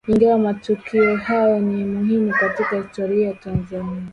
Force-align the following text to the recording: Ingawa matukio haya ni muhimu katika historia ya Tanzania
Ingawa 0.07 0.37
matukio 0.37 1.15
haya 1.15 1.59
ni 1.59 1.83
muhimu 1.85 2.33
katika 2.39 2.77
historia 2.83 3.27
ya 3.27 3.33
Tanzania 3.33 4.03